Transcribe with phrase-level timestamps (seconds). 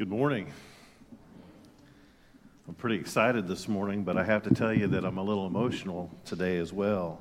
[0.00, 0.50] Good morning.
[2.66, 5.46] I'm pretty excited this morning, but I have to tell you that I'm a little
[5.46, 7.20] emotional today as well.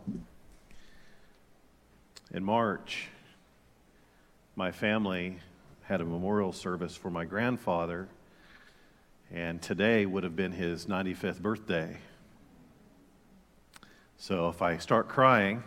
[2.31, 3.09] In March,
[4.55, 5.39] my family
[5.81, 8.07] had a memorial service for my grandfather,
[9.29, 11.97] and today would have been his 95th birthday.
[14.15, 15.63] So if I start crying,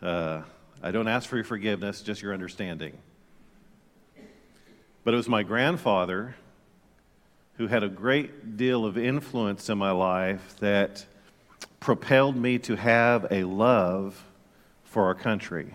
[0.00, 0.42] uh,
[0.80, 2.96] I don't ask for your forgiveness, just your understanding.
[5.08, 6.36] But it was my grandfather
[7.54, 11.06] who had a great deal of influence in my life that
[11.80, 14.22] propelled me to have a love
[14.84, 15.72] for our country.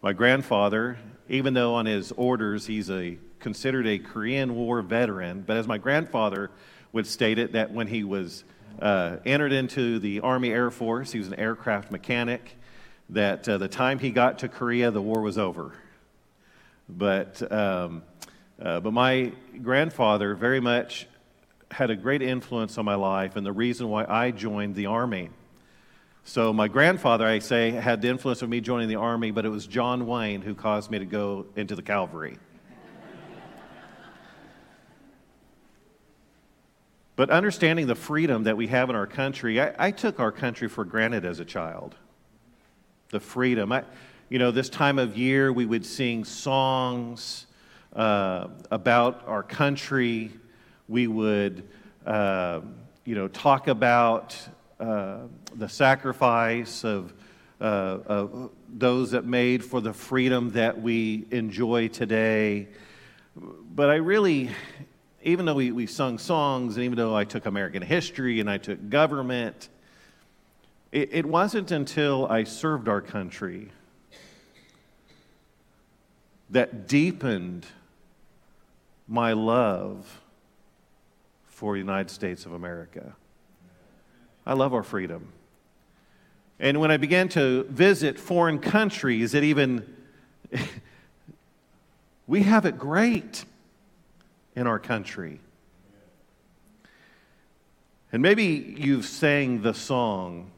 [0.00, 0.96] My grandfather
[1.28, 5.42] even though on his orders he's a considered a Korean War veteran.
[5.44, 6.52] But as my grandfather
[6.92, 8.44] would state it, that when he was
[8.80, 12.56] uh, entered into the Army Air Force, he was an aircraft mechanic.
[13.08, 15.72] That uh, the time he got to Korea, the war was over.
[16.88, 18.02] But um,
[18.60, 19.32] uh, but my
[19.62, 21.06] grandfather very much
[21.70, 25.30] had a great influence on my life, and the reason why I joined the Army.
[26.24, 29.48] So, my grandfather, I say, had the influence of me joining the army, but it
[29.48, 32.36] was John Wayne who caused me to go into the cavalry.
[37.16, 40.68] but understanding the freedom that we have in our country, I, I, took our country
[40.68, 41.96] for granted as a child.
[43.08, 43.72] The freedom.
[43.72, 43.84] I,
[44.28, 47.46] you know, this time of year, we would sing songs
[47.94, 50.30] uh, about our country.
[50.88, 51.68] We would,
[52.06, 52.60] uh,
[53.04, 54.36] you know, talk about
[54.78, 55.18] uh,
[55.54, 57.12] the sacrifice of,
[57.60, 62.68] uh, of those that made for the freedom that we enjoy today.
[63.36, 64.50] But I really,
[65.22, 68.58] even though we, we sung songs, and even though I took American history and I
[68.58, 69.68] took government,
[70.92, 73.70] it, it wasn't until I served our country
[76.50, 77.66] that deepened
[79.10, 80.22] my love
[81.46, 83.16] for the United States of America.
[84.46, 85.32] I love our freedom.
[86.60, 89.96] And when I began to visit foreign countries, it even,
[92.28, 93.44] we have it great
[94.54, 95.40] in our country.
[98.12, 98.44] And maybe
[98.78, 100.52] you've sang the song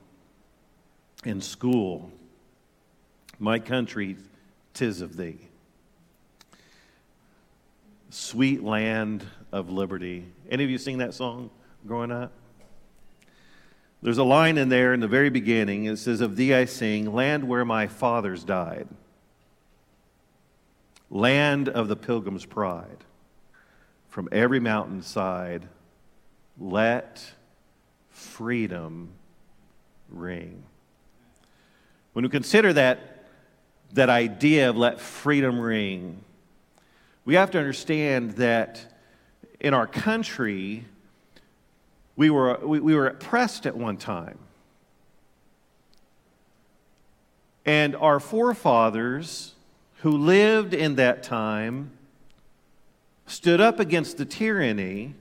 [1.24, 2.10] in school,
[3.38, 4.16] My Country,
[4.74, 5.38] Tis of Thee.
[8.12, 10.26] Sweet Land of Liberty.
[10.50, 11.48] Any of you sing that song
[11.86, 12.30] growing up?
[14.02, 15.86] There's a line in there in the very beginning.
[15.86, 18.86] It says, Of thee I sing, land where my fathers died,
[21.08, 22.98] land of the pilgrim's pride.
[24.08, 25.66] From every mountainside,
[26.58, 27.32] let
[28.10, 29.08] freedom
[30.10, 30.64] ring.
[32.12, 33.24] When we consider that,
[33.94, 36.22] that idea of let freedom ring,
[37.24, 38.86] We have to understand that
[39.60, 40.84] in our country,
[42.16, 44.38] we were, we, we were oppressed at one time.
[47.64, 49.54] And our forefathers
[50.00, 51.92] who lived in that time
[53.26, 55.14] stood up against the tyranny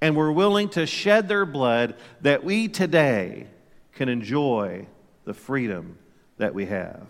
[0.00, 3.46] and were willing to shed their blood that we today
[3.92, 4.86] can enjoy
[5.24, 5.96] the freedom
[6.38, 7.08] that we have.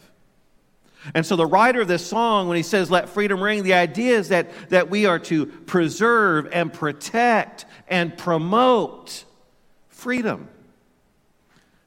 [1.12, 4.16] And so, the writer of this song, when he says, Let freedom ring, the idea
[4.16, 9.24] is that, that we are to preserve and protect and promote
[9.88, 10.48] freedom.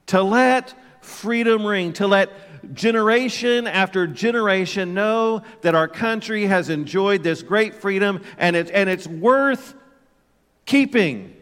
[0.08, 7.24] To let freedom ring, to let generation after generation know that our country has enjoyed
[7.24, 9.74] this great freedom and, it, and it's worth
[10.66, 11.36] keeping.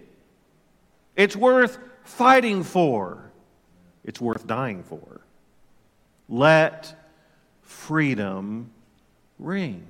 [1.16, 3.32] It's worth fighting for.
[4.04, 5.22] It's worth dying for.
[6.30, 6.96] Let
[7.66, 8.70] freedom
[9.40, 9.86] ring.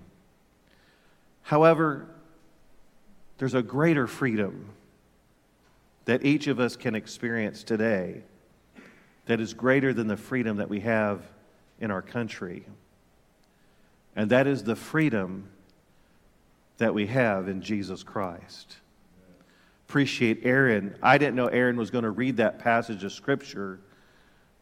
[1.44, 2.08] However,
[3.38, 4.70] there's a greater freedom
[6.06, 8.24] that each of us can experience today
[9.26, 11.22] that is greater than the freedom that we have
[11.80, 12.66] in our country.
[14.16, 15.50] And that is the freedom
[16.78, 18.78] that we have in Jesus Christ.
[19.88, 20.96] Appreciate Aaron.
[21.02, 23.80] I didn't know Aaron was going to read that passage of Scripture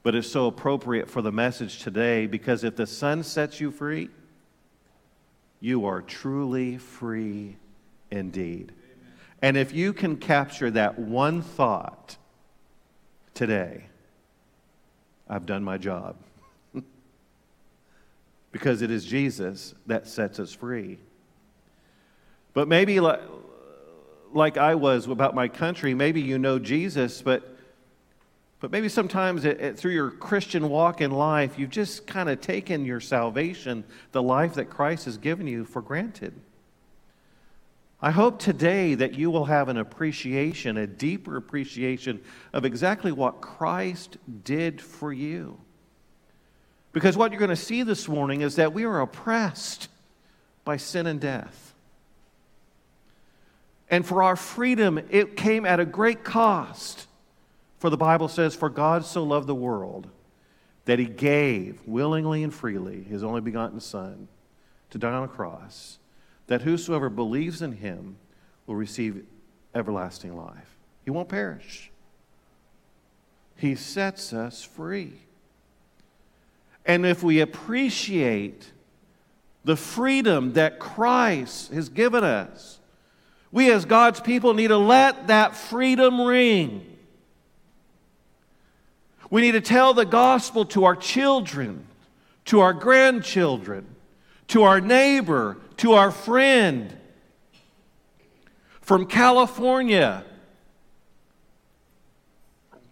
[0.04, 4.10] but it's so appropriate for the message today because if the Son sets you free,
[5.62, 7.56] you are truly free
[8.12, 8.74] indeed.
[8.74, 9.14] Amen.
[9.42, 12.18] And if you can capture that one thought
[13.34, 13.86] today,
[15.30, 16.18] I've done my job.
[18.52, 21.00] because it is Jesus that sets us free.
[22.54, 23.22] But maybe like,
[24.34, 27.53] like I was about my country, maybe you know Jesus, but
[28.64, 32.40] but maybe sometimes it, it, through your Christian walk in life, you've just kind of
[32.40, 33.84] taken your salvation,
[34.14, 36.34] the life that Christ has given you, for granted.
[38.02, 42.22] I hope today that you will have an appreciation, a deeper appreciation
[42.54, 44.16] of exactly what Christ
[44.46, 45.60] did for you.
[46.94, 49.90] Because what you're going to see this morning is that we are oppressed
[50.64, 51.74] by sin and death.
[53.90, 57.08] And for our freedom, it came at a great cost.
[57.84, 60.08] For the Bible says, For God so loved the world
[60.86, 64.30] that he gave willingly and freely his only begotten Son
[64.92, 66.00] to die on a cross,
[66.48, 68.16] that whosoever believes in him
[68.68, 69.26] will receive
[69.76, 70.78] everlasting life.
[71.04, 71.92] He won't perish.
[73.58, 75.16] He sets us free.
[76.86, 78.72] And if we appreciate
[79.66, 82.80] the freedom that Christ has given us,
[83.52, 86.92] we as God's people need to let that freedom ring.
[89.34, 91.88] We need to tell the gospel to our children,
[92.46, 93.88] to our grandchildren,
[94.50, 96.96] to our neighbor, to our friend.
[98.82, 100.24] From California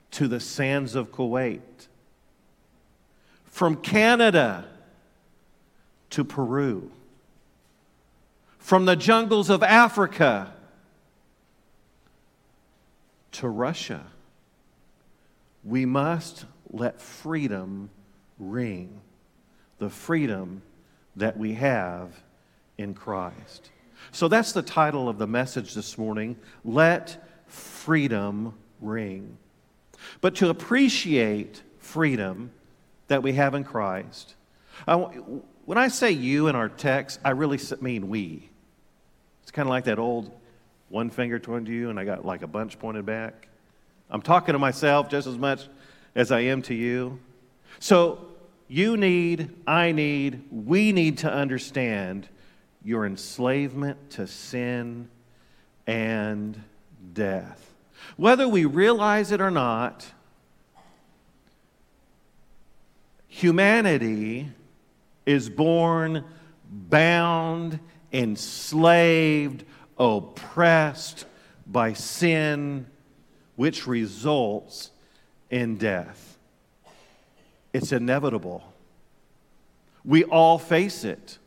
[0.09, 1.61] to the sands of Kuwait.
[3.45, 4.65] From Canada
[6.09, 6.89] to Peru.
[8.57, 10.51] From the jungles of Africa
[13.33, 14.07] to Russia
[15.63, 17.89] we must let freedom
[18.39, 19.01] ring
[19.81, 20.61] the freedom
[21.15, 22.13] that we have
[22.77, 23.71] in Christ.
[24.11, 29.37] So that's the title of the message this morning Let Freedom Ring.
[30.21, 32.51] But to appreciate freedom
[33.07, 34.35] that we have in Christ,
[34.87, 38.49] I, when I say you in our text, I really mean we.
[39.41, 40.31] It's kind of like that old
[40.89, 43.47] one finger toward you, and I got like a bunch pointed back.
[44.11, 45.67] I'm talking to myself just as much
[46.15, 47.19] as I am to you.
[47.79, 48.19] So
[48.67, 52.27] you need, I need, we need to understand
[52.83, 55.07] your enslavement to sin
[55.87, 56.61] and
[57.13, 57.73] death.
[58.17, 60.05] Whether we realize it or not,
[63.27, 64.49] humanity
[65.25, 66.25] is born
[66.69, 67.79] bound,
[68.11, 69.63] enslaved,
[69.97, 71.25] oppressed
[71.65, 72.87] by sin
[73.61, 74.89] which results
[75.51, 76.39] in death.
[77.73, 78.63] It's inevitable.
[80.03, 81.37] We all face it.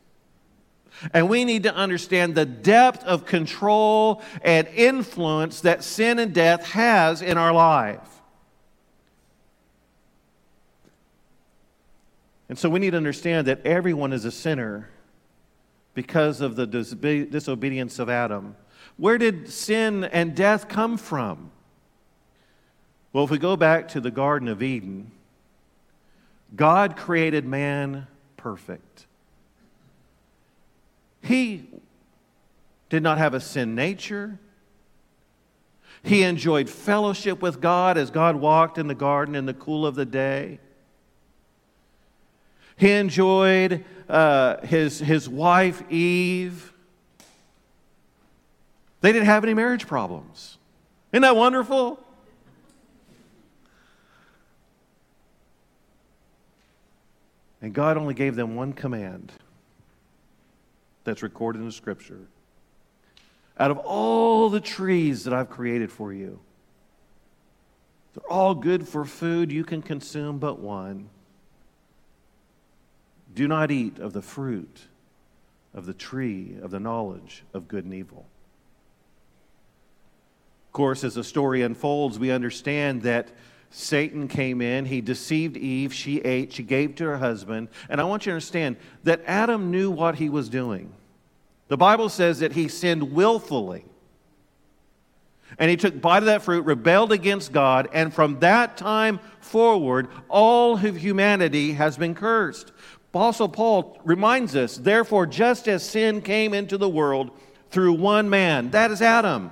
[1.13, 6.65] And we need to understand the depth of control and influence that sin and death
[6.67, 8.07] has in our life.
[12.47, 14.89] And so we need to understand that everyone is a sinner
[15.93, 18.55] because of the disobedience of Adam.
[18.95, 21.51] Where did sin and death come from?
[23.15, 25.09] Well, if we go back to the Garden of Eden,
[26.53, 29.05] God created man perfect.
[31.21, 31.69] He
[32.89, 34.37] did not have a sin nature.
[36.03, 39.95] He enjoyed fellowship with God as God walked in the garden in the cool of
[39.95, 40.59] the day.
[42.75, 46.73] He enjoyed uh, his, his wife, Eve.
[48.99, 50.57] They didn't have any marriage problems.
[51.13, 52.04] Isn't that wonderful?
[57.65, 59.31] And God only gave them one command
[61.03, 62.19] that's recorded in the scripture.
[63.57, 66.39] Out of all the trees that I've created for you,
[68.13, 69.51] they're all good for food.
[69.51, 71.09] You can consume but one.
[73.33, 74.81] Do not eat of the fruit
[75.73, 78.27] of the tree of the knowledge of good and evil.
[80.67, 83.31] Of course, as the story unfolds, we understand that
[83.77, 87.67] Satan came in, he deceived Eve, she ate, she gave to her husband.
[87.89, 90.93] And I want you to understand that Adam knew what he was doing.
[91.67, 93.83] The Bible says that he sinned willfully.
[95.59, 100.07] And he took bite of that fruit, rebelled against God, and from that time forward,
[100.29, 102.71] all of humanity has been cursed.
[103.09, 107.31] Apostle Paul reminds us, therefore, just as sin came into the world
[107.71, 109.51] through one man, that is Adam,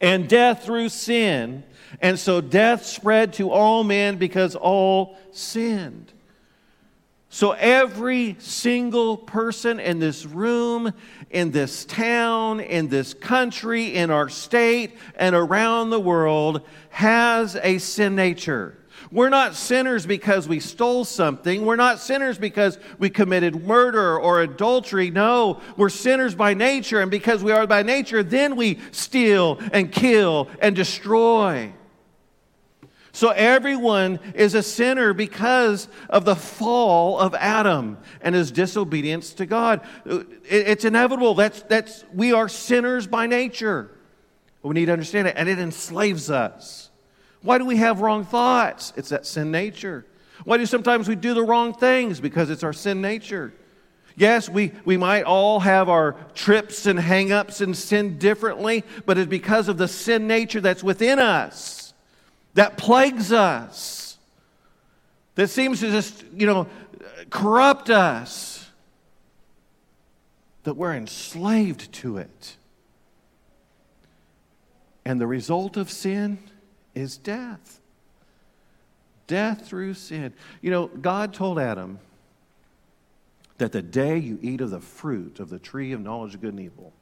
[0.00, 1.64] and death through sin,
[2.00, 6.12] and so death spread to all men because all sinned.
[7.34, 10.92] So every single person in this room,
[11.30, 16.60] in this town, in this country, in our state, and around the world
[16.90, 18.78] has a sin nature.
[19.10, 21.64] We're not sinners because we stole something.
[21.64, 25.10] We're not sinners because we committed murder or adultery.
[25.10, 27.00] No, we're sinners by nature.
[27.00, 31.72] And because we are by nature, then we steal and kill and destroy.
[33.14, 39.46] So everyone is a sinner because of the fall of Adam and his disobedience to
[39.46, 39.82] God.
[40.04, 41.34] Uh, it's inevitable.
[41.34, 43.88] That's, that's, we are sinners by nature.
[44.64, 46.90] We need to understand it, and it enslaves us.
[47.40, 48.92] Why do we have wrong thoughts?
[48.96, 50.04] It's that sin nature.
[50.42, 52.18] Why do sometimes we do the wrong things?
[52.18, 53.54] Because it's our sin nature.
[54.16, 59.30] Yes, we, we might all have our trips and hangups and sin differently, but it's
[59.30, 61.83] because of the sin nature that's within us
[62.54, 64.16] that plagues us,
[65.34, 66.68] that seems to just, you know,
[67.30, 68.70] corrupt us,
[70.62, 72.56] that we're enslaved to it.
[75.04, 76.38] And the result of sin
[76.94, 77.80] is death.
[79.26, 80.32] Death through sin.
[80.62, 81.98] You know, God told Adam
[83.58, 86.54] that the day you eat of the fruit of the tree of knowledge of good
[86.54, 86.92] and evil,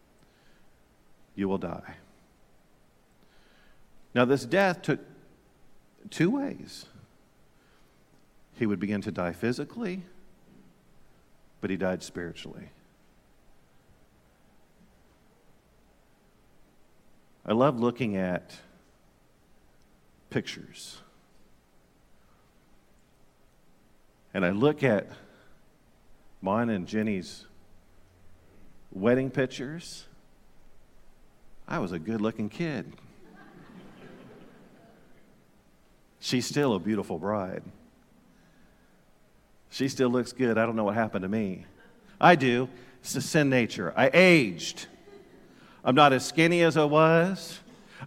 [1.34, 1.96] you will die.
[4.14, 5.00] Now, this death took
[6.12, 6.86] two ways.
[8.54, 10.02] He would begin to die physically,
[11.60, 12.68] but he died spiritually.
[17.44, 18.54] I love looking at
[20.30, 20.98] pictures.
[24.32, 25.08] And I look at
[26.40, 27.46] mine and Jenny's
[28.92, 30.04] wedding pictures.
[31.66, 32.92] I was a good looking kid.
[36.22, 37.64] She's still a beautiful bride.
[39.70, 40.56] She still looks good.
[40.56, 41.66] I don't know what happened to me.
[42.20, 42.68] I do.
[43.00, 43.92] It's the sin nature.
[43.96, 44.86] I aged.
[45.84, 47.58] I'm not as skinny as I was.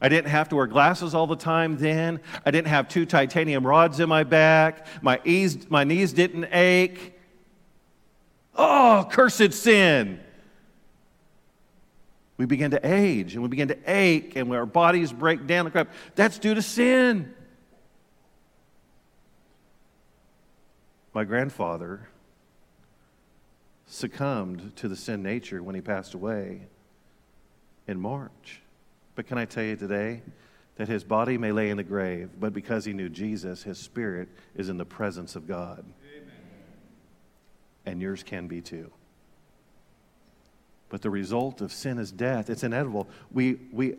[0.01, 2.21] I didn't have to wear glasses all the time then.
[2.45, 4.87] I didn't have two titanium rods in my back.
[5.01, 7.19] My, ease, my knees didn't ache.
[8.55, 10.21] Oh, cursed sin.
[12.37, 15.69] We begin to age and we begin to ache and our bodies break down.
[16.15, 17.34] That's due to sin.
[21.15, 22.09] My grandfather
[23.87, 26.67] succumbed to the sin nature when he passed away
[27.87, 28.61] in March.
[29.15, 30.23] But can I tell you today
[30.75, 34.27] that his body may lay in the grave, but because he knew Jesus, his spirit
[34.57, 35.85] is in the presence of God.
[36.17, 36.33] Amen.
[37.85, 38.91] And yours can be too.
[40.89, 42.49] But the result of sin is death.
[42.49, 43.07] It's inevitable.
[43.31, 43.95] We, we,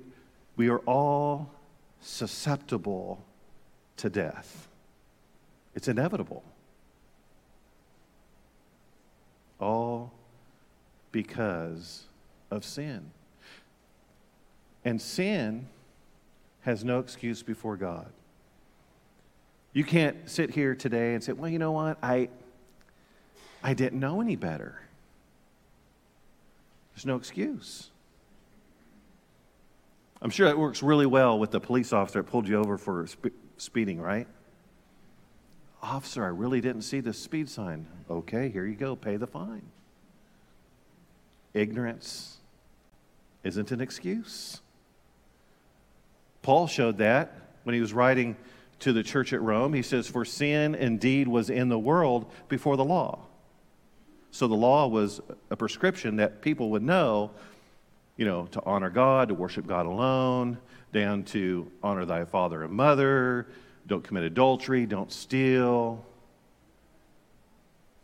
[0.56, 1.50] we are all
[2.02, 3.25] susceptible
[3.96, 4.68] to death,
[5.75, 6.44] it's inevitable.
[9.61, 10.13] All
[11.13, 12.05] because
[12.51, 13.11] of sin.
[14.85, 15.67] And sin
[16.63, 18.09] has no excuse before God.
[19.73, 21.99] You can't sit here today and say, well, you know what?
[22.03, 22.29] I,
[23.63, 24.81] I didn't know any better.
[26.95, 27.91] There's no excuse.
[30.23, 33.07] I'm sure that works really well with the police officer that pulled you over for
[33.07, 33.27] spe-
[33.59, 34.27] speeding, right?
[35.87, 37.87] Officer, I really didn't see the speed sign.
[38.11, 39.62] Okay, here you go, pay the fine.
[41.55, 42.37] ignorance
[43.45, 44.61] isn't an excuse.
[46.43, 48.37] Paul showed that when he was writing
[48.81, 49.73] to the church at Rome.
[49.73, 53.21] He says, For sin indeed was in the world before the law.
[54.31, 57.31] So the law was a prescription that people would know,
[58.16, 60.59] you know, to honor God, to worship God alone,
[60.93, 63.47] down to honor thy father and mother,
[63.87, 66.05] don't commit adultery, don't steal.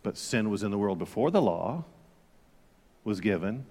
[0.03, 1.85] But sin was in the world before the law
[3.05, 3.67] was given.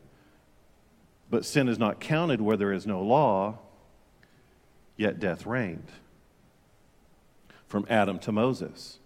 [1.29, 3.59] But sin is not counted where there is no law,
[4.97, 5.87] yet death reigned
[7.67, 8.99] from Adam to Moses.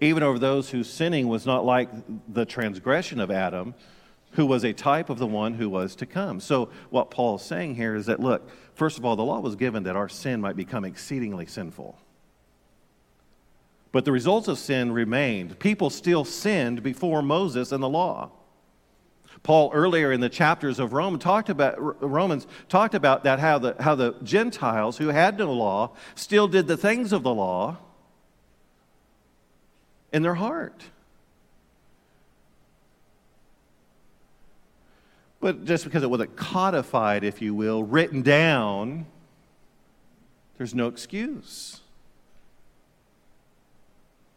[0.00, 1.90] Even over those whose sinning was not like
[2.32, 3.74] the transgression of Adam,
[4.32, 6.38] who was a type of the one who was to come.
[6.38, 9.56] So, what Paul is saying here is that, look, first of all, the law was
[9.56, 11.98] given that our sin might become exceedingly sinful.
[13.92, 15.58] But the results of sin remained.
[15.58, 18.30] People still sinned before Moses and the law.
[19.42, 23.76] Paul earlier in the chapters of Rome talked about Romans talked about that how the
[23.80, 27.76] how the Gentiles who had no law still did the things of the law
[30.12, 30.84] in their heart.
[35.40, 39.06] But just because it wasn't codified, if you will, written down,
[40.56, 41.81] there's no excuse.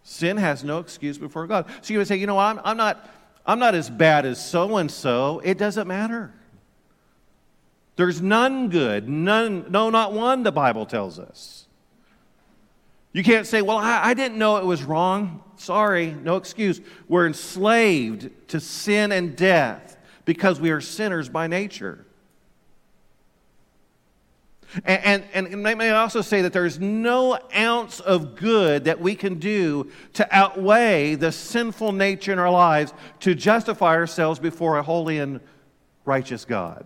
[0.07, 1.65] Sin has no excuse before God.
[1.81, 3.09] So you would say, you know, I'm, I'm, not,
[3.43, 5.41] I'm not as bad as so and so.
[5.43, 6.31] It doesn't matter.
[7.95, 11.65] There's none good, none, no, not one, the Bible tells us.
[13.13, 15.43] You can't say, well, I, I didn't know it was wrong.
[15.55, 16.81] Sorry, no excuse.
[17.07, 22.05] We're enslaved to sin and death because we are sinners by nature.
[24.83, 29.39] And, and, and may also say that there's no ounce of good that we can
[29.39, 35.19] do to outweigh the sinful nature in our lives to justify ourselves before a holy
[35.19, 35.39] and
[36.03, 36.85] righteous God.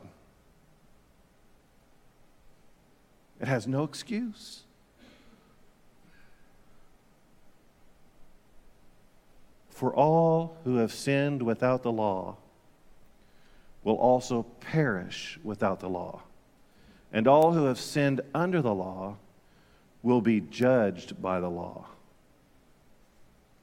[3.41, 4.63] It has no excuse.
[9.69, 12.35] For all who have sinned without the law
[13.83, 16.21] will also perish without the law.
[17.11, 19.17] And all who have sinned under the law
[20.03, 21.85] will be judged by the law.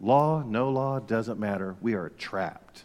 [0.01, 1.77] Law, no law, doesn't matter.
[1.81, 2.85] We are trapped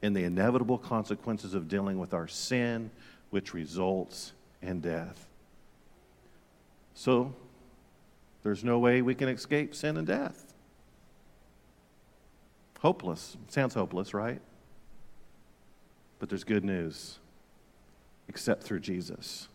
[0.00, 2.90] in the inevitable consequences of dealing with our sin,
[3.30, 5.26] which results in death.
[6.94, 7.34] So,
[8.42, 10.54] there's no way we can escape sin and death.
[12.80, 13.36] Hopeless.
[13.48, 14.40] Sounds hopeless, right?
[16.18, 17.18] But there's good news.
[18.28, 19.48] Except through Jesus.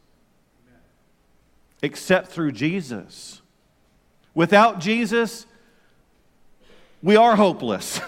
[1.82, 3.42] Except through Jesus.
[4.34, 5.46] Without Jesus,
[7.02, 8.02] we are hopeless.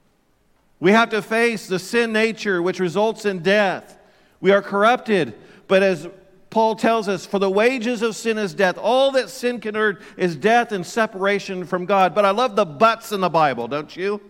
[0.80, 3.98] we have to face the sin nature which results in death.
[4.40, 5.34] We are corrupted.
[5.68, 6.08] But as
[6.50, 8.78] Paul tells us, for the wages of sin is death.
[8.78, 12.14] All that sin can earn is death and separation from God.
[12.14, 14.20] But I love the buts in the Bible, don't you?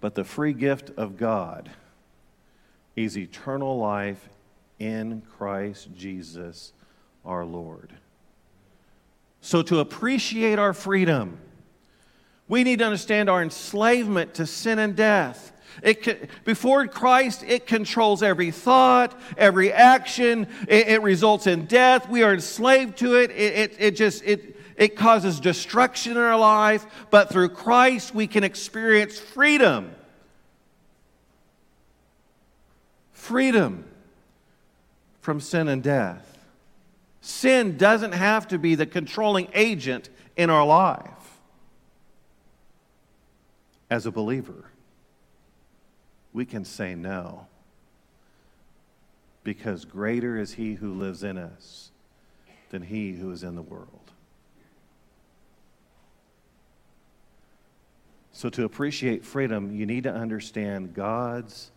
[0.00, 1.70] But the free gift of God
[2.96, 4.28] is eternal life
[4.78, 6.72] in Christ Jesus
[7.24, 7.92] our Lord.
[9.40, 11.38] So, to appreciate our freedom,
[12.48, 15.52] we need to understand our enslavement to sin and death.
[15.82, 20.46] It, before Christ, it controls every thought, every action.
[20.68, 22.08] It, it results in death.
[22.08, 23.30] We are enslaved to it.
[23.30, 28.26] It, it, it just it, it causes destruction in our life, but through Christ we
[28.26, 29.94] can experience freedom.
[33.22, 33.84] Freedom
[35.20, 36.44] from sin and death.
[37.20, 41.38] Sin doesn't have to be the controlling agent in our life
[43.88, 44.64] as a believer.
[46.32, 47.46] We can say no
[49.44, 51.92] because greater is he who lives in us
[52.70, 54.10] than he who is in the world.
[58.32, 61.70] So, to appreciate freedom, you need to understand God's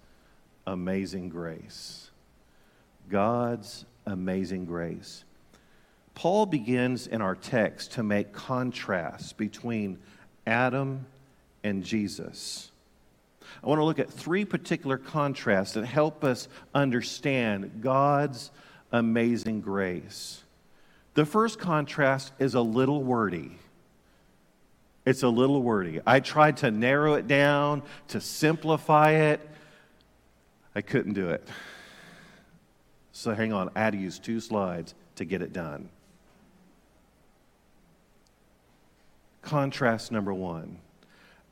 [0.68, 2.10] amazing grace.
[3.10, 5.24] God's amazing grace.
[6.14, 10.00] Paul begins in our text to make contrasts between
[10.48, 11.06] Adam
[11.64, 12.72] and Jesus.
[13.64, 18.52] I want to look at three particular contrasts that help us understand God's
[18.92, 20.42] amazing grace.
[21.16, 23.58] The first contrast is a little wordy.
[25.06, 26.02] It's a little wordy.
[26.06, 29.40] I tried to narrow it down, to simplify it.
[30.76, 31.48] I couldn't do it.
[33.12, 35.90] So hang on, I had to use two slides to get it done.
[39.42, 40.80] Contrast number one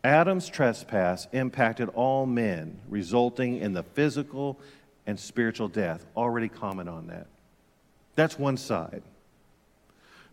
[0.04, 4.60] Adam's trespass impacted all men, resulting in the physical
[5.08, 6.06] and spiritual death.
[6.18, 7.28] Already comment on that.
[8.16, 9.04] That's one side.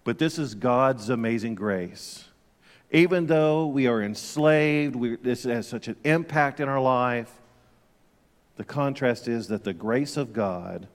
[0.03, 2.25] But this is God's amazing grace.
[2.91, 7.40] Even though we are enslaved, we, this has such an impact in our life,
[8.61, 10.87] the contrast is that the grace of God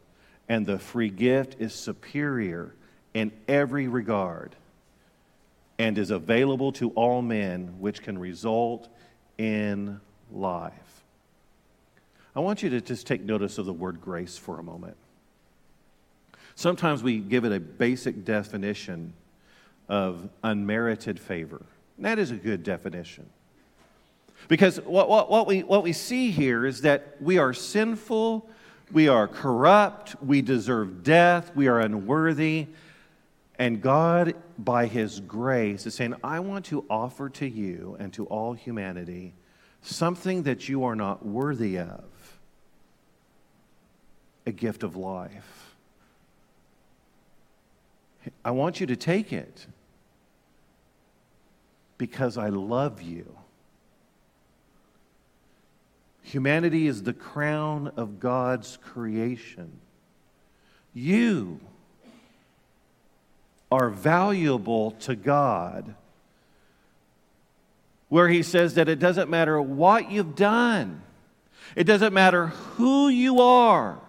[0.48, 2.76] and the free gift is superior
[3.16, 4.56] in every regard
[5.80, 8.88] and is available to all men, which can result
[9.40, 10.00] in
[10.32, 11.04] life.
[12.36, 14.98] I want you to just take notice of the word grace for a moment.
[16.54, 19.12] Sometimes we give it a basic definition
[19.90, 21.64] of unmerited favor.
[21.98, 23.28] That is a good definition.
[24.48, 28.48] Because what, what, what, we, what we see here is that we are sinful,
[28.92, 32.68] we are corrupt, we deserve death, we are unworthy,
[33.58, 38.26] and God, by His grace, is saying, I want to offer to you and to
[38.26, 39.34] all humanity
[39.82, 42.04] something that you are not worthy of
[44.46, 45.76] a gift of life.
[48.44, 49.68] I want you to take it
[51.98, 53.36] because I love you.
[56.26, 59.72] Humanity is the crown of God's creation.
[60.92, 61.60] You
[63.72, 65.94] are valuable to God.
[68.10, 71.04] Where he says that it doesn't matter what you've done,
[71.76, 74.00] it doesn't matter who you are.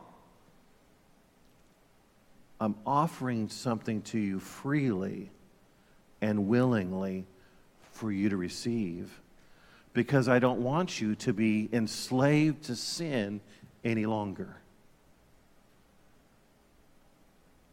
[2.59, 5.31] I'm offering something to you freely
[6.22, 7.26] and willingly
[7.92, 9.20] for you to receive
[9.96, 13.40] because I don't want you to be enslaved to sin
[13.82, 14.54] any longer.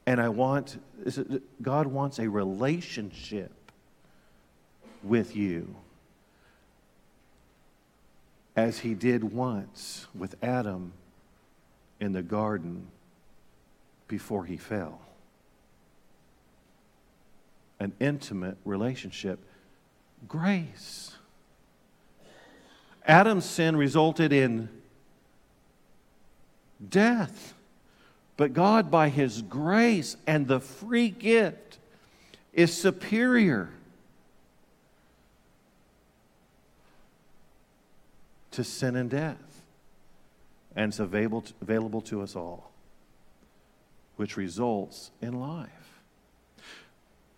[0.07, 0.81] And I want,
[1.62, 3.51] God wants a relationship
[5.03, 5.75] with you
[8.55, 10.93] as he did once with Adam
[11.99, 12.88] in the garden
[14.07, 15.01] before he fell.
[17.81, 19.39] An intimate relationship.
[20.25, 21.17] Grace.
[23.06, 24.70] Adam's sin resulted in
[26.89, 27.54] death.
[28.38, 31.78] But God, by His grace and the free gift,
[32.54, 33.70] is superior
[38.52, 39.38] to sin and death.
[40.76, 42.72] And it's available to, available to us all,
[44.16, 45.70] which results in life.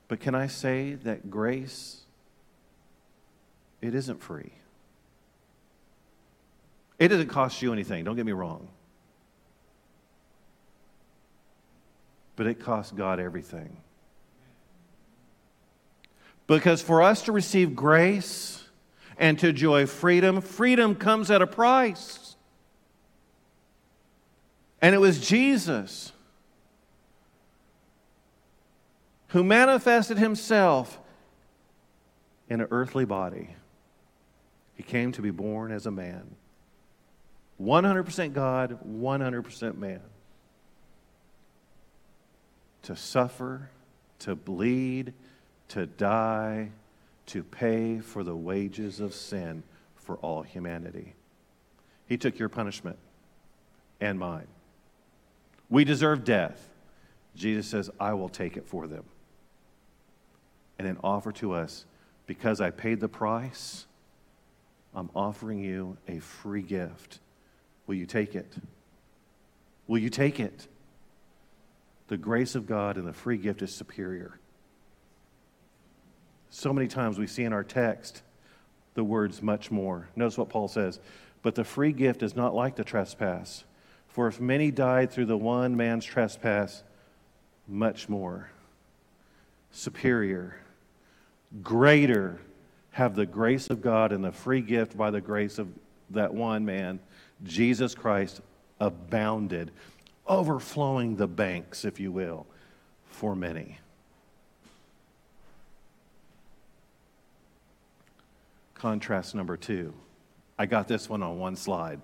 [0.08, 2.02] But can I say that grace,
[3.82, 4.54] it isn't free?
[6.98, 8.70] It doesn't cost you anything, don't get me wrong.
[12.36, 13.78] but it cost God everything.
[16.48, 18.64] Because for us to receive grace
[19.18, 22.36] and to enjoy freedom, freedom comes at a price.
[24.82, 26.12] And it was Jesus
[29.30, 31.00] who manifested himself
[32.48, 33.56] in an earthly body.
[34.76, 36.36] He came to be born as a man.
[37.62, 40.02] 100% God, 100% man
[42.86, 43.70] to suffer,
[44.20, 45.12] to bleed,
[45.70, 46.70] to die,
[47.26, 49.64] to pay for the wages of sin
[49.96, 51.16] for all humanity.
[52.06, 52.98] He took your punishment
[54.00, 54.46] and mine.
[55.68, 56.70] We deserve death.
[57.36, 59.04] Jesus says, I will take it for them.
[60.78, 61.86] And then offer to us,
[62.28, 63.88] because I paid the price,
[64.94, 67.20] I'm offering you a free gift.
[67.88, 68.54] Will you take it?
[69.88, 70.68] Will you take it?
[72.08, 74.40] the grace of God and the free gift is superior.
[76.50, 78.22] So many times we see in our text
[78.94, 80.08] the words much more.
[80.16, 81.00] Notice what Paul says.
[81.42, 83.66] But the free gift is not like the trespass.
[84.08, 86.84] For if many died through the one man's trespass,
[87.68, 88.50] much more.
[89.72, 90.56] Superior,
[91.62, 92.40] greater
[92.92, 95.68] have the grace of God and the free gift by the grace of
[96.12, 97.00] that one man,
[97.46, 98.42] Jesus Christ,
[98.80, 99.72] abounded
[100.28, 102.46] overflowing the banks, if you will,
[103.06, 103.78] for many.
[108.74, 109.94] Contrast number two.
[110.58, 112.02] I got this one on one slide.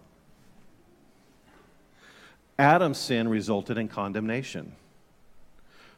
[2.59, 4.75] Adam's sin resulted in condemnation,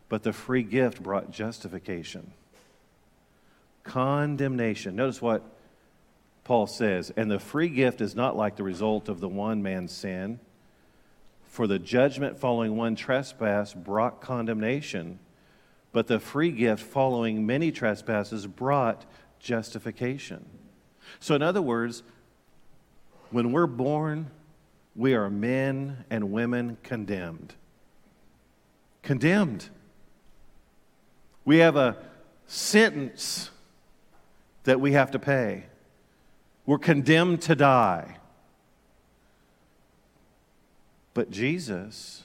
[0.07, 2.31] but the free gift brought justification.
[3.83, 4.95] Condemnation.
[4.95, 5.43] Notice what
[6.43, 7.11] Paul says.
[7.15, 10.39] And the free gift is not like the result of the one man's sin
[11.53, 15.19] for the judgment following one trespass brought condemnation,
[15.91, 19.05] but the free gift following many trespasses brought
[19.39, 20.43] justification.
[21.19, 22.01] So, in other words,
[23.29, 24.31] when we're born,
[24.95, 27.53] we are men and women condemned.
[29.03, 29.69] Condemned.
[31.45, 31.97] We have a
[32.47, 33.51] sentence
[34.63, 35.65] that we have to pay.
[36.65, 38.17] We're condemned to die.
[41.13, 42.23] But Jesus,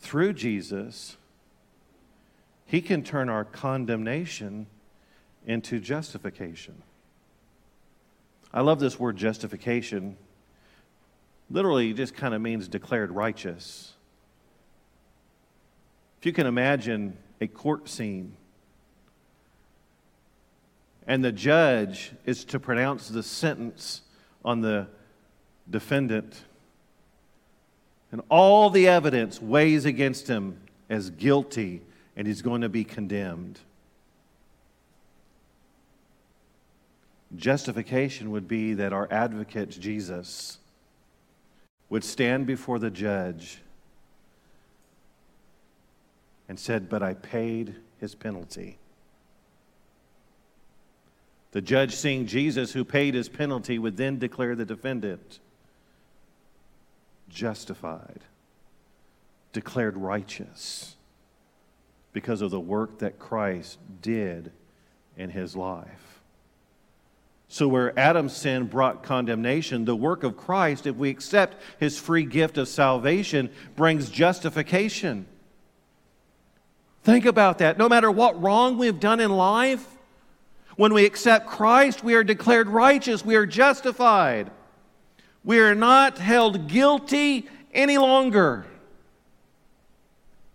[0.00, 1.16] through Jesus,
[2.66, 4.66] He can turn our condemnation
[5.46, 6.82] into justification.
[8.54, 10.16] I love this word justification.
[11.50, 13.94] Literally, it just kind of means declared righteous.
[16.20, 18.36] If you can imagine a court scene,
[21.06, 24.02] and the judge is to pronounce the sentence
[24.44, 24.86] on the
[25.68, 26.44] defendant,
[28.10, 31.82] and all the evidence weighs against him as guilty,
[32.16, 33.58] and he's going to be condemned.
[37.34, 40.58] Justification would be that our advocate, Jesus,
[41.88, 43.62] would stand before the judge
[46.48, 48.78] and said, But I paid his penalty.
[51.52, 55.38] The judge, seeing Jesus, who paid his penalty, would then declare the defendant
[57.28, 58.20] justified,
[59.52, 60.96] declared righteous
[62.12, 64.52] because of the work that Christ did
[65.16, 66.20] in his life.
[67.48, 72.24] So, where Adam's sin brought condemnation, the work of Christ, if we accept his free
[72.24, 75.26] gift of salvation, brings justification.
[77.02, 77.76] Think about that.
[77.76, 79.86] No matter what wrong we've done in life,
[80.76, 84.50] when we accept Christ, we are declared righteous, we are justified.
[85.44, 88.64] We are not held guilty any longer.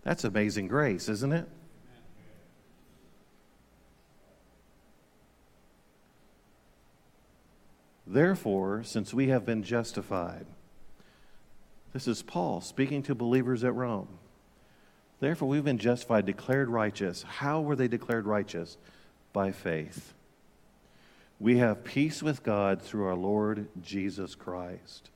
[0.03, 1.49] That's amazing grace, isn't it?
[8.05, 10.45] Therefore, since we have been justified,
[11.91, 14.07] this is Paul speaking to believers at Rome.
[15.19, 17.23] Therefore, we've been justified, declared righteous.
[17.23, 18.77] How were they declared righteous?
[19.37, 20.15] By faith.
[21.39, 25.11] We have peace with God through our Lord Jesus Christ.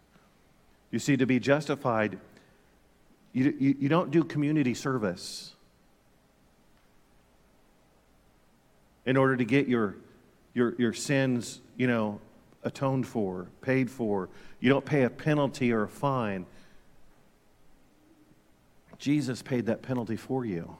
[0.91, 2.19] You see, to be justified,
[3.33, 5.55] you, you, you don't do community service
[9.07, 9.95] in order to get your,
[10.53, 12.19] your, your sins, you know,
[12.61, 14.29] atoned for, paid for.
[14.59, 16.45] You don't pay a penalty or a fine.
[18.99, 20.77] Jesus paid that penalty for you.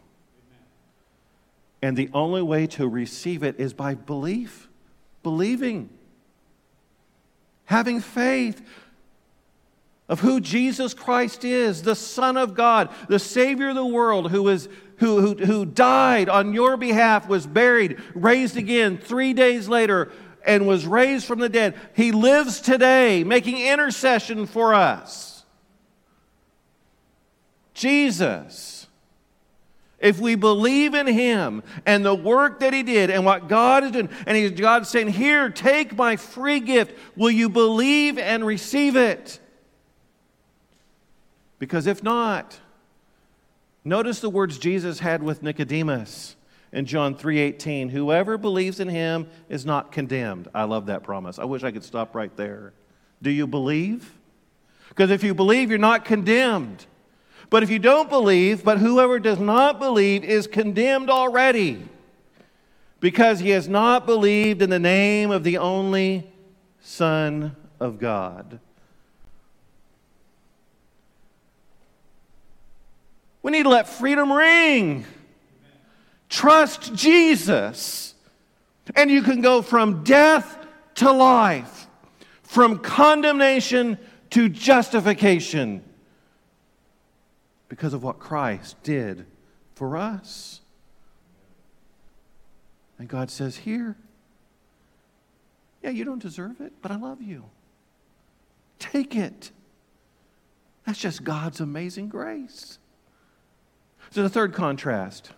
[1.81, 4.69] And the only way to receive it is by belief,
[5.23, 5.89] believing,
[7.65, 8.61] having faith
[10.07, 14.47] of who Jesus Christ is, the Son of God, the Savior of the world, who,
[14.49, 14.67] is,
[14.97, 20.11] who, who, who died on your behalf, was buried, raised again three days later,
[20.45, 21.75] and was raised from the dead.
[21.95, 25.45] He lives today, making intercession for us.
[27.73, 28.80] Jesus,
[30.01, 33.91] if we believe in him and the work that he did and what God is
[33.91, 38.95] doing, and he's God saying, Here, take my free gift, will you believe and receive
[38.95, 39.39] it?
[41.59, 42.59] Because if not,
[43.85, 46.35] notice the words Jesus had with Nicodemus
[46.73, 50.47] in John 3:18, whoever believes in him is not condemned.
[50.53, 51.37] I love that promise.
[51.37, 52.73] I wish I could stop right there.
[53.21, 54.17] Do you believe?
[54.89, 56.85] Because if you believe, you're not condemned.
[57.51, 61.83] But if you don't believe, but whoever does not believe is condemned already,
[63.01, 66.31] because he has not believed in the name of the only
[66.79, 68.61] Son of God.
[73.43, 75.03] We need to let freedom ring.
[76.29, 78.15] Trust Jesus.
[78.95, 80.57] And you can go from death
[80.95, 81.87] to life,
[82.43, 83.97] from condemnation
[84.29, 85.83] to justification
[87.71, 89.25] because of what Christ did
[89.75, 90.59] for us.
[92.99, 93.95] And God says, Here,
[95.81, 97.45] yeah, you don't deserve it, but I love you.
[98.77, 99.51] Take it.
[100.85, 102.77] That's just God's amazing grace.
[104.09, 105.31] So, the third contrast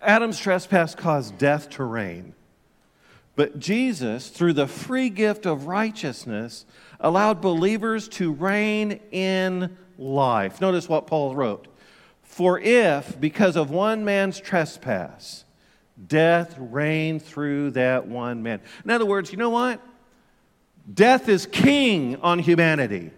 [0.00, 2.32] Adam's trespass caused death to reign.
[3.34, 6.64] But Jesus, through the free gift of righteousness,
[7.00, 10.60] allowed believers to reign in life.
[10.60, 11.68] Notice what Paul wrote.
[12.22, 15.44] For if, because of one man's trespass,
[16.06, 18.60] death reigned through that one man.
[18.84, 19.80] In other words, you know what?
[20.92, 23.10] Death is king on humanity.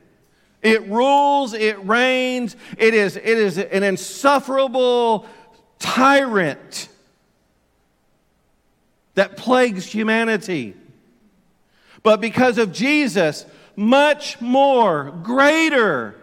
[0.63, 5.27] It rules, it reigns, it is, it is an insufferable
[5.79, 6.89] tyrant
[9.15, 10.75] that plagues humanity.
[12.03, 16.17] but because of Jesus, much more, greater,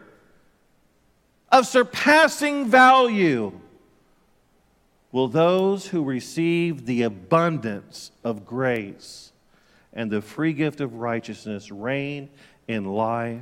[1.52, 3.52] of surpassing value
[5.12, 9.34] will those who receive the abundance of grace
[9.94, 12.30] and the free gift of righteousness reign
[12.68, 13.42] in life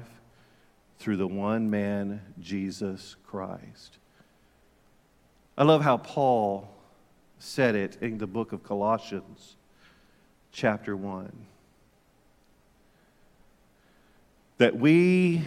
[0.98, 3.98] through the one man, Jesus Christ.
[5.58, 6.74] I love how Paul
[7.38, 9.56] said it in the book of Colossians,
[10.52, 11.32] chapter 1.
[14.58, 15.44] That we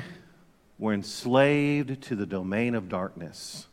[0.82, 3.68] were enslaved to the domain of darkness.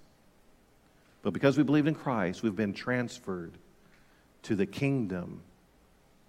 [1.23, 3.53] But because we believed in Christ, we've been transferred
[4.43, 5.41] to the kingdom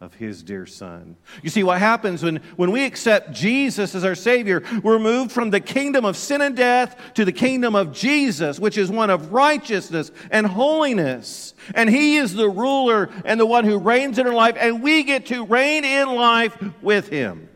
[0.01, 1.17] of his dear son.
[1.43, 5.51] You see, what happens when, when we accept Jesus as our Savior, we're moved from
[5.51, 9.35] the kingdom of sin and death to the kingdom of Jesus, which is one of
[9.35, 11.53] righteousness and holiness.
[11.75, 15.03] And he is the ruler and the one who reigns in our life, and we
[15.03, 17.50] get to reign in life with him.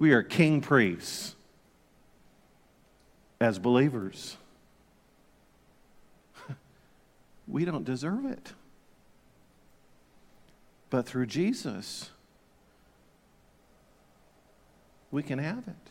[0.00, 1.36] We are king priests
[3.38, 4.38] as believers.
[7.46, 8.54] we don't deserve it.
[10.88, 12.08] But through Jesus,
[15.10, 15.90] we can have it.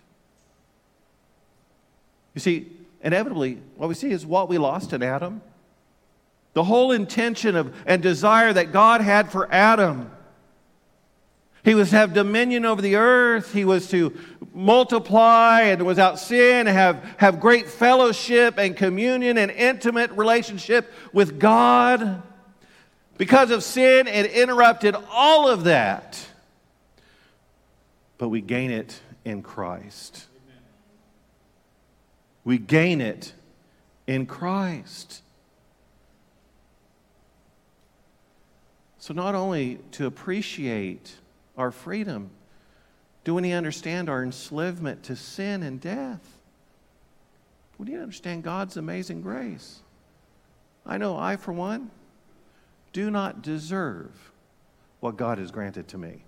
[2.34, 2.72] You see,
[3.04, 5.42] inevitably, what we see is what we lost in Adam.
[6.54, 10.10] The whole intention of and desire that God had for Adam.
[11.64, 13.54] He was to have dominion over the earth.
[13.54, 14.18] He was to
[14.54, 22.24] multiply and without sin, have, have great fellowship and communion and intimate relationship with God.
[23.18, 26.26] Because of sin, it interrupted all of that.
[28.18, 30.28] But we gain it in Christ.
[32.44, 33.34] We gain it
[34.08, 35.22] in Christ.
[38.98, 41.16] So, not only to appreciate
[41.60, 42.32] our freedom,
[43.26, 46.38] do we understand our enslavement to sin and death?
[47.78, 49.82] We need to understand God's amazing grace.
[50.86, 51.92] I know I, for one,
[52.94, 54.32] do not deserve
[55.02, 56.24] what God has granted to me.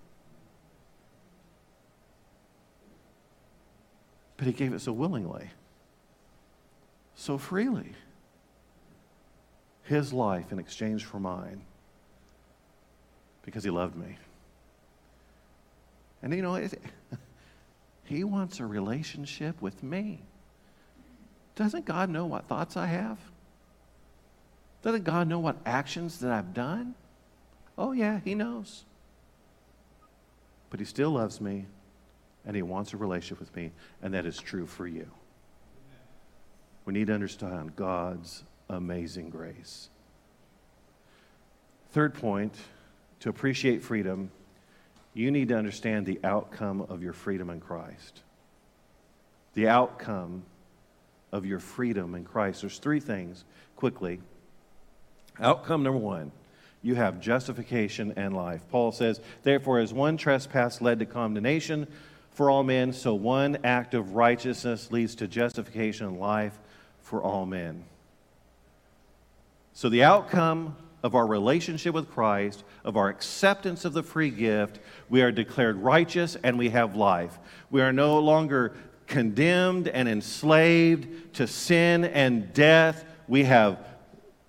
[4.36, 5.50] But He gave it so willingly,
[7.14, 7.92] so freely.
[9.84, 11.62] His life in exchange for mine
[13.44, 14.16] because He loved me.
[16.22, 16.80] And you know, it,
[18.04, 20.22] He wants a relationship with me.
[21.54, 23.18] Doesn't God know what thoughts I have?
[24.82, 26.94] Doesn't God know what actions that I've done?
[27.78, 28.84] Oh, yeah, He knows.
[30.70, 31.66] But He still loves me
[32.44, 33.70] and He wants a relationship with me,
[34.02, 35.08] and that is true for you.
[36.84, 39.88] We need to understand God's amazing grace.
[41.92, 42.54] Third point
[43.20, 44.30] to appreciate freedom,
[45.14, 48.22] you need to understand the outcome of your freedom in Christ.
[49.54, 50.44] The outcome
[51.30, 52.62] of your freedom in Christ.
[52.62, 53.44] There's three things
[53.76, 54.20] quickly
[55.40, 56.32] Outcome number one
[56.84, 58.60] you have justification and life.
[58.68, 61.86] Paul says, Therefore, as one trespass led to condemnation
[62.32, 66.58] for all men, so one act of righteousness leads to justification and life
[67.00, 67.84] for all men.
[69.74, 74.78] So, the outcome of our relationship with Christ, of our acceptance of the free gift,
[75.08, 77.38] we are declared righteous and we have life.
[77.70, 78.74] We are no longer
[79.06, 83.04] condemned and enslaved to sin and death.
[83.28, 83.84] We have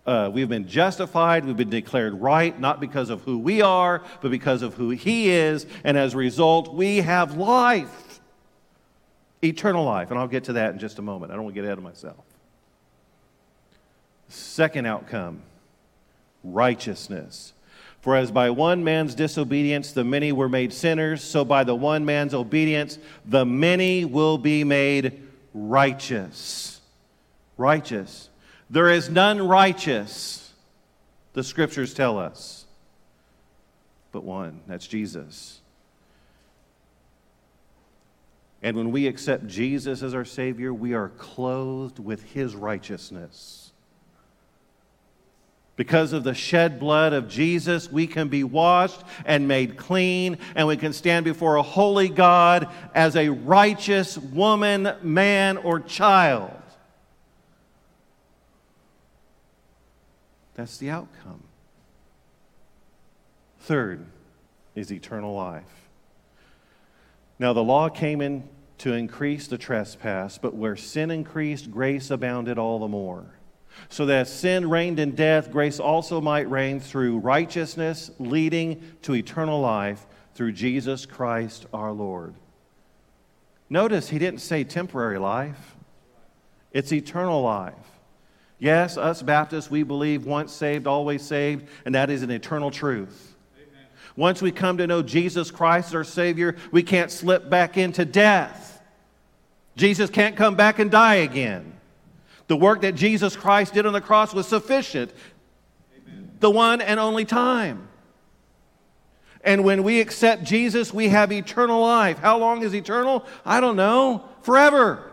[0.06, 4.32] uh, we've been justified, we've been declared right, not because of who we are, but
[4.32, 5.66] because of who He is.
[5.86, 8.20] And as a result, we have life,
[9.42, 10.12] eternal life.
[10.12, 11.32] And I'll get to that in just a moment.
[11.32, 12.26] I don't want to get ahead of myself.
[14.28, 15.42] Second outcome
[16.44, 17.54] righteousness.
[18.02, 22.04] For as by one man's disobedience the many were made sinners, so by the one
[22.04, 25.22] man's obedience the many will be made
[25.54, 26.82] righteous.
[27.58, 28.30] Righteous.
[28.70, 30.52] There is none righteous,
[31.34, 32.66] the scriptures tell us,
[34.12, 34.62] but one.
[34.68, 35.62] That's Jesus.
[38.62, 43.63] And when we accept Jesus as our Savior, we are clothed with His righteousness.
[45.76, 50.68] Because of the shed blood of Jesus, we can be washed and made clean, and
[50.68, 56.52] we can stand before a holy God as a righteous woman, man, or child.
[60.54, 61.42] That's the outcome.
[63.62, 64.06] Third
[64.76, 65.64] is eternal life.
[67.40, 68.48] Now, the law came in
[68.80, 73.26] to increase the trespass, but where sin increased, grace abounded all the more.
[73.90, 79.60] So that sin reigned in death, grace also might reign through righteousness, leading to eternal
[79.60, 82.34] life through Jesus Christ our Lord.
[83.70, 85.76] Notice he didn't say temporary life,
[86.72, 87.74] it's eternal life.
[88.60, 93.36] Yes, us Baptists, we believe once saved, always saved, and that is an eternal truth.
[93.58, 93.86] Amen.
[94.16, 98.06] Once we come to know Jesus Christ as our Savior, we can't slip back into
[98.06, 98.82] death.
[99.76, 101.73] Jesus can't come back and die again.
[102.48, 105.12] The work that Jesus Christ did on the cross was sufficient,
[105.98, 106.32] Amen.
[106.40, 107.88] the one and only time.
[109.44, 112.18] And when we accept Jesus, we have eternal life.
[112.20, 113.26] How long is eternal?
[113.46, 114.24] I don't know.
[114.42, 115.12] Forever.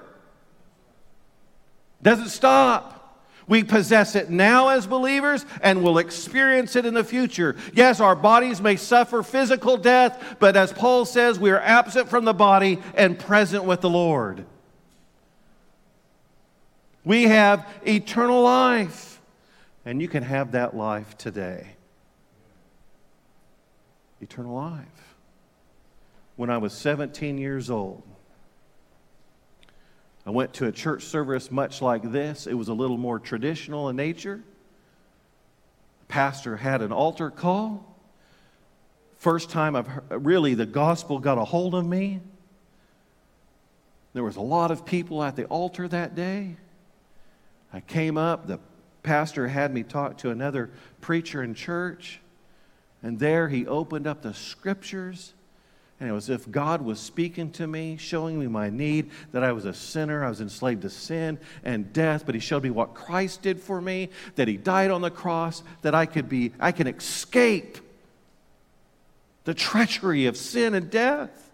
[2.02, 2.96] Doesn't stop.
[3.48, 7.56] We possess it now as believers and will experience it in the future.
[7.74, 12.24] Yes, our bodies may suffer physical death, but as Paul says, we are absent from
[12.24, 14.46] the body and present with the Lord.
[17.04, 19.20] We have eternal life,
[19.84, 21.68] and you can have that life today.
[24.20, 24.86] Eternal life.
[26.36, 28.02] When I was 17 years old,
[30.26, 32.46] I went to a church service much like this.
[32.46, 34.42] It was a little more traditional in nature.
[36.00, 37.86] The pastor had an altar call.
[39.16, 42.20] First time I've heard, really the gospel got a hold of me.
[44.12, 46.56] There was a lot of people at the altar that day.
[47.72, 48.58] I came up, the
[49.02, 52.20] pastor had me talk to another preacher in church,
[53.02, 55.32] and there he opened up the scriptures
[56.00, 59.44] and it was as if God was speaking to me, showing me my need, that
[59.44, 62.70] I was a sinner, I was enslaved to sin and death, but He showed me
[62.70, 66.52] what Christ did for me, that He died on the cross, that I could be,
[66.58, 67.78] I can escape
[69.44, 71.50] the treachery of sin and death,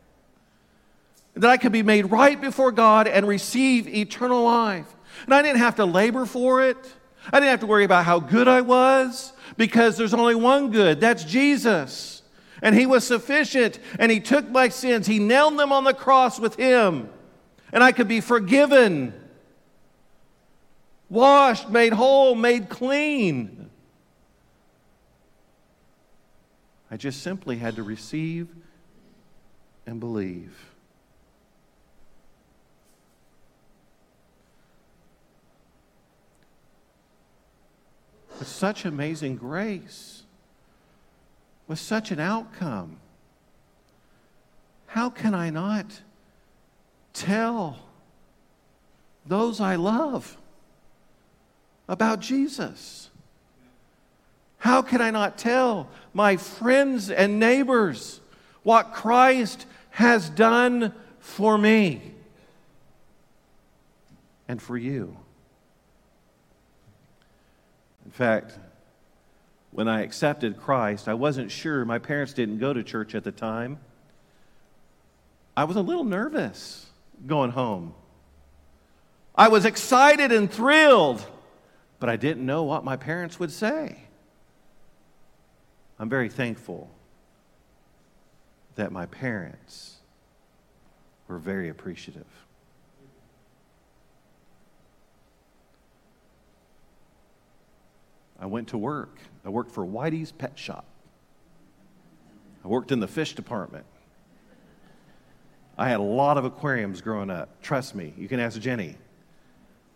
[1.34, 4.94] that I could be made right before God and receive eternal life.
[5.24, 6.76] And I didn't have to labor for it.
[7.32, 11.00] I didn't have to worry about how good I was because there's only one good
[11.00, 12.22] that's Jesus.
[12.62, 15.06] And he was sufficient, and he took my sins.
[15.06, 17.10] He nailed them on the cross with him,
[17.70, 19.12] and I could be forgiven,
[21.10, 23.68] washed, made whole, made clean.
[26.90, 28.48] I just simply had to receive
[29.86, 30.75] and believe.
[38.38, 40.16] With such amazing grace
[41.68, 42.98] with such an outcome,
[44.86, 46.02] how can I not
[47.12, 47.78] tell
[49.26, 50.36] those I love
[51.88, 53.10] about Jesus?
[54.58, 58.20] How can I not tell my friends and neighbors
[58.62, 62.14] what Christ has done for me
[64.48, 65.16] and for you?
[68.16, 68.58] In fact,
[69.72, 71.84] when I accepted Christ, I wasn't sure.
[71.84, 73.78] My parents didn't go to church at the time.
[75.54, 76.86] I was a little nervous
[77.26, 77.92] going home.
[79.34, 81.26] I was excited and thrilled,
[82.00, 83.98] but I didn't know what my parents would say.
[85.98, 86.88] I'm very thankful
[88.76, 89.96] that my parents
[91.28, 92.24] were very appreciative.
[98.46, 99.18] I went to work.
[99.44, 100.84] I worked for Whitey's Pet Shop.
[102.64, 103.84] I worked in the fish department.
[105.76, 107.60] I had a lot of aquariums growing up.
[107.60, 108.94] Trust me, you can ask Jenny.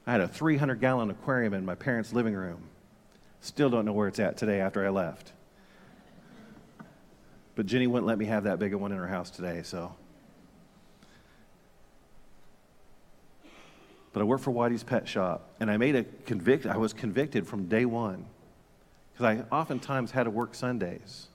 [0.04, 2.64] I had a 300 gallon aquarium in my parents' living room.
[3.40, 5.30] Still don't know where it's at today after I left.
[7.54, 9.94] But Jenny wouldn't let me have that big a one in her house today, so.
[14.12, 16.66] But I worked for Whitey's Pet Shop, and I made a convict.
[16.66, 18.26] I was convicted from day one
[19.20, 21.28] because I oftentimes had to work Sundays.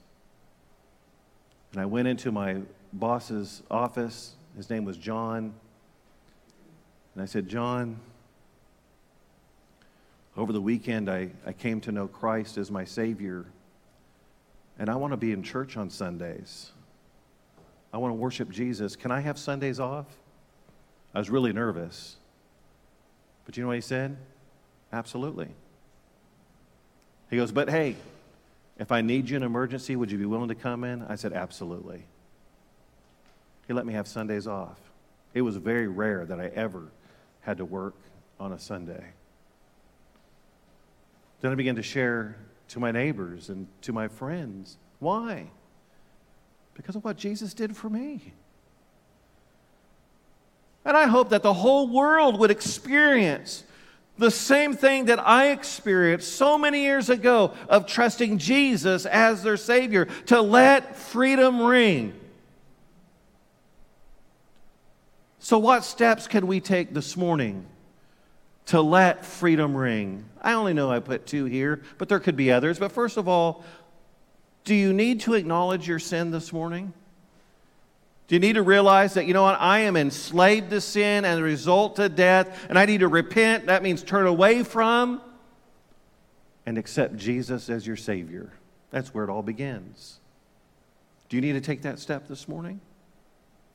[1.72, 2.62] And I went into my
[2.92, 4.34] boss's office.
[4.56, 5.54] His name was John.
[7.14, 7.98] And I said, John,
[10.36, 13.44] over the weekend I, I came to know Christ as my Savior.
[14.78, 16.72] And I want to be in church on Sundays.
[17.92, 18.96] I want to worship Jesus.
[18.96, 20.06] Can I have Sundays off?
[21.14, 22.16] I was really nervous.
[23.44, 24.16] But you know what he said?
[24.92, 25.48] Absolutely.
[27.30, 27.96] He goes, But hey,
[28.78, 31.02] if I need you in an emergency, would you be willing to come in?
[31.02, 32.04] I said, Absolutely.
[33.66, 34.78] He let me have Sundays off.
[35.34, 36.84] It was very rare that I ever
[37.40, 37.94] had to work
[38.38, 39.04] on a Sunday.
[41.40, 42.36] Then I began to share
[42.68, 44.78] to my neighbors and to my friends.
[44.98, 45.50] Why?
[46.74, 48.32] Because of what Jesus did for me.
[50.84, 53.64] And I hope that the whole world would experience
[54.18, 59.58] The same thing that I experienced so many years ago of trusting Jesus as their
[59.58, 62.14] Savior, to let freedom ring.
[65.38, 67.66] So, what steps can we take this morning
[68.66, 70.24] to let freedom ring?
[70.40, 72.78] I only know I put two here, but there could be others.
[72.78, 73.64] But first of all,
[74.64, 76.92] do you need to acknowledge your sin this morning?
[78.28, 81.38] Do you need to realize that, you know what, I am enslaved to sin and
[81.38, 83.66] the result to death, and I need to repent?
[83.66, 85.20] That means turn away from
[86.64, 88.52] and accept Jesus as your Savior.
[88.90, 90.18] That's where it all begins.
[91.28, 92.80] Do you need to take that step this morning?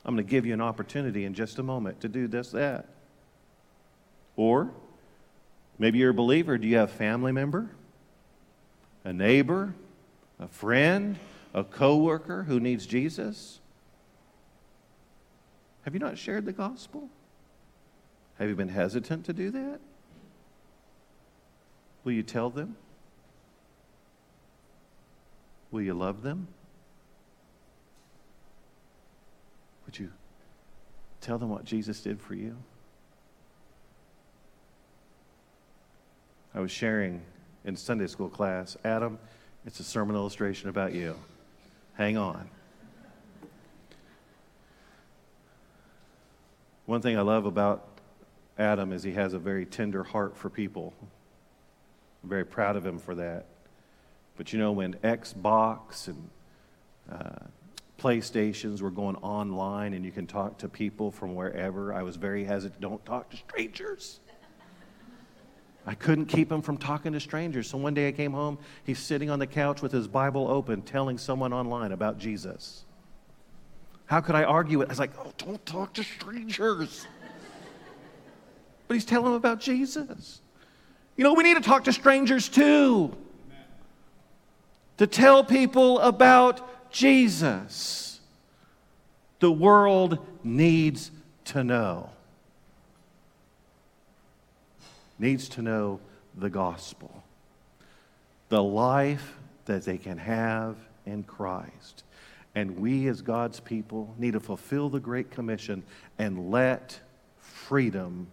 [0.04, 2.86] I'm going to give you an opportunity in just a moment to do this, that.
[4.36, 4.70] Or
[5.78, 6.58] maybe you're a believer.
[6.58, 7.70] Do you have a family member,
[9.04, 9.74] a neighbor,
[10.38, 11.18] a friend,
[11.54, 13.60] a coworker who needs Jesus?
[15.82, 17.08] Have you not shared the gospel?
[18.38, 19.80] Have you been hesitant to do that?
[22.04, 22.76] Will you tell them?
[25.70, 26.48] Will you love them?
[29.86, 30.10] Would you
[31.20, 32.56] tell them what Jesus did for you?
[36.54, 37.22] I was sharing
[37.64, 39.18] in Sunday school class, Adam,
[39.64, 41.16] it's a sermon illustration about you.
[41.94, 42.48] Hang on.
[46.86, 47.86] One thing I love about
[48.58, 50.92] Adam is he has a very tender heart for people.
[52.22, 53.46] I'm very proud of him for that.
[54.36, 56.30] But you know, when Xbox and
[57.10, 57.46] uh,
[57.98, 62.44] PlayStations were going online and you can talk to people from wherever, I was very
[62.44, 62.80] hesitant.
[62.80, 64.20] Don't talk to strangers.
[65.86, 67.68] I couldn't keep him from talking to strangers.
[67.68, 70.82] So one day I came home, he's sitting on the couch with his Bible open,
[70.82, 72.84] telling someone online about Jesus.
[74.06, 74.86] How could I argue it?
[74.86, 77.06] I was like, oh, don't talk to strangers.
[78.88, 80.40] but he's telling them about Jesus.
[81.16, 83.16] You know, we need to talk to strangers too.
[84.98, 88.20] To tell people about Jesus.
[89.40, 91.10] The world needs
[91.46, 92.10] to know.
[95.18, 96.00] Needs to know
[96.36, 97.22] the gospel.
[98.48, 100.76] The life that they can have
[101.06, 102.04] in Christ.
[102.54, 105.82] And we, as God's people, need to fulfill the Great Commission
[106.18, 106.98] and let
[107.38, 108.26] freedom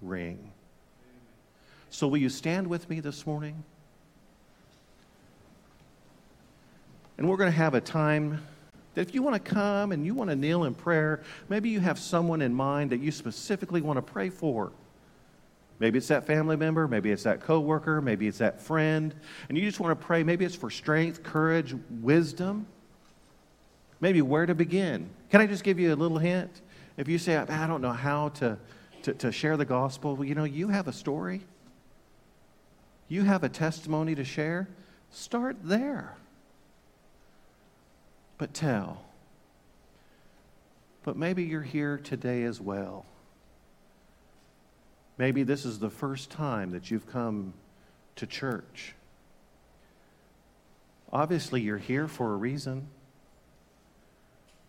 [0.00, 0.52] ring.
[1.90, 3.62] So, will you stand with me this morning?
[7.18, 8.42] And we're going to have a time
[8.94, 11.80] that if you want to come and you want to kneel in prayer, maybe you
[11.80, 14.72] have someone in mind that you specifically want to pray for.
[15.78, 19.14] Maybe it's that family member, maybe it's that coworker, maybe it's that friend,
[19.50, 20.22] and you just want to pray.
[20.22, 22.66] Maybe it's for strength, courage, wisdom
[24.00, 25.08] maybe where to begin.
[25.30, 26.60] Can I just give you a little hint?
[26.96, 28.58] If you say, I don't know how to,
[29.02, 31.42] to, to share the gospel, well, you know, you have a story,
[33.08, 34.68] you have a testimony to share,
[35.10, 36.16] start there.
[38.38, 39.02] But tell.
[41.02, 43.06] But maybe you're here today as well.
[45.18, 47.54] Maybe this is the first time that you've come
[48.16, 48.94] to church.
[51.12, 52.88] Obviously, you're here for a reason.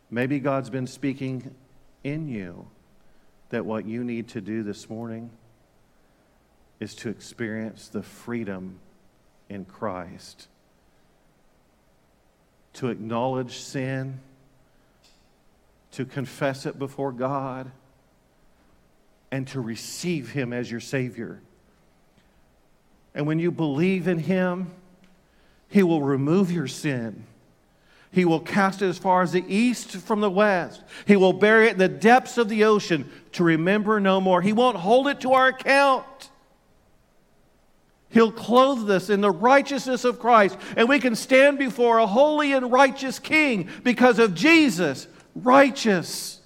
[0.09, 1.53] Maybe God's been speaking
[2.03, 2.67] in you
[3.49, 5.29] that what you need to do this morning
[6.79, 8.79] is to experience the freedom
[9.49, 10.47] in Christ,
[12.73, 14.19] to acknowledge sin,
[15.91, 17.71] to confess it before God,
[19.31, 21.41] and to receive Him as your Savior.
[23.13, 24.71] And when you believe in Him,
[25.69, 27.25] He will remove your sin
[28.11, 30.81] he will cast it as far as the east from the west.
[31.05, 34.41] He will bury it in the depths of the ocean to remember no more.
[34.41, 36.29] He won't hold it to our account.
[38.09, 42.53] He'll clothe us in the righteousness of Christ, and we can stand before a holy
[42.53, 46.39] and righteous King because of Jesus, righteous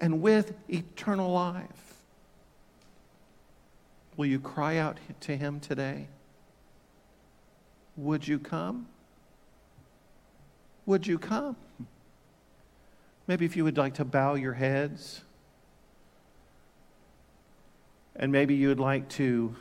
[0.00, 1.64] and with eternal life.
[4.16, 6.08] Will you cry out to Him today?
[7.96, 8.86] Would you come?
[10.88, 11.54] Would you come?
[13.26, 15.20] Maybe if you would like to bow your heads.
[18.16, 19.54] And maybe you would like to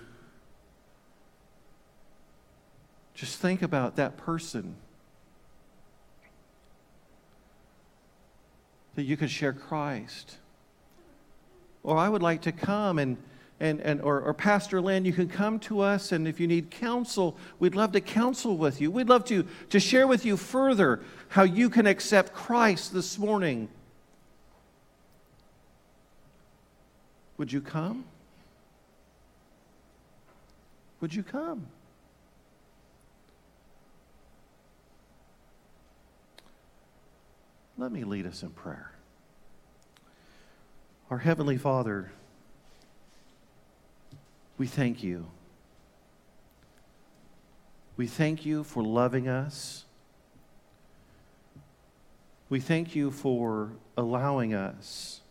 [3.13, 4.77] just think about that person
[8.95, 10.37] that you could share Christ.
[11.83, 13.17] Or I would like to come and
[13.59, 16.69] and, and or, or Pastor Lynn, you can come to us, and if you need
[16.69, 18.91] counsel, we'd love to counsel with you.
[18.91, 23.69] We'd love to, to share with you further how you can accept Christ this morning.
[27.37, 28.05] Would you come?
[31.01, 31.67] Would you come?
[37.79, 38.91] Let me lead us in prayer.
[41.11, 42.11] Our Heavenly Father,
[44.57, 45.27] we thank you.
[47.95, 49.85] We thank you for loving us.
[52.49, 55.21] We thank you for allowing us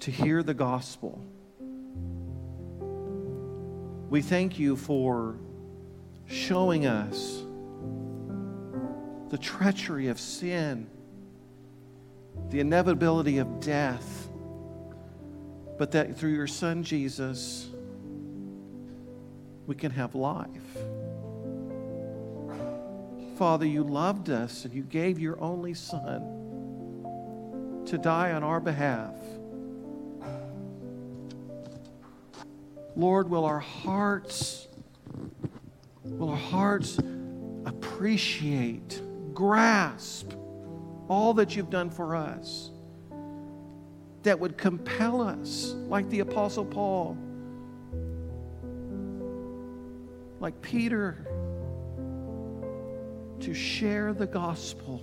[0.00, 1.20] to hear the gospel.
[4.10, 5.36] We thank you for
[6.26, 7.42] showing us
[9.30, 10.86] the treachery of sin,
[12.50, 14.27] the inevitability of death,
[15.78, 17.68] but that through your Son Jesus,
[19.66, 20.48] we can have life.
[23.36, 26.34] Father, you loved us and you gave your only Son
[27.86, 29.14] to die on our behalf.
[32.96, 34.66] Lord, will our hearts,
[36.02, 36.98] will our hearts
[37.64, 39.00] appreciate,
[39.32, 40.32] grasp
[41.08, 42.72] all that you've done for us?
[44.24, 47.16] That would compel us, like the Apostle Paul,
[50.40, 51.24] like Peter,
[53.40, 54.98] to share the gospel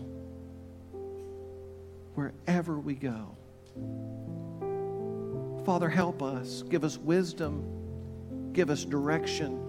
[2.15, 3.35] wherever we go.
[5.65, 6.63] Father, help us.
[6.63, 8.51] Give us wisdom.
[8.53, 9.61] Give us direction.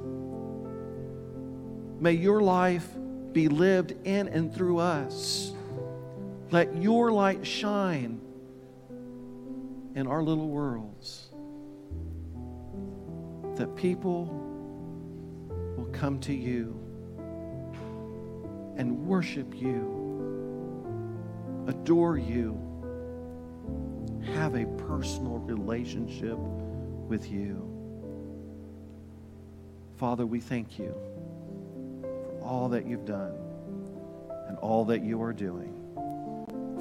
[2.01, 2.86] May your life
[3.32, 5.53] be lived in and through us.
[6.51, 8.20] Let your light shine
[9.97, 11.30] in our little worlds
[13.57, 14.26] that people
[15.78, 16.78] will come to you
[18.76, 20.84] and worship you,
[21.66, 22.61] adore you,
[24.34, 27.62] have a personal relationship with you.
[29.97, 30.94] Father, we thank you
[32.03, 33.32] for all that you've done
[34.49, 35.72] and all that you are doing.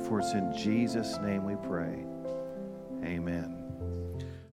[0.06, 2.06] For it's in Jesus' name we pray.
[3.06, 3.55] Amen.